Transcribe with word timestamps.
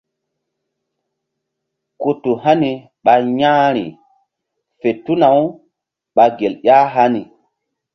Ku 2.01 2.09
tu 2.21 2.31
hani 2.43 2.71
ɓa 3.03 3.13
ƴa̧h 3.39 3.65
ri 3.75 3.85
fe 4.79 4.89
tuna-u 5.03 5.43
ɓa 6.15 6.23
gel 6.37 6.55
ƴah 6.65 6.85
hani. 6.93 7.21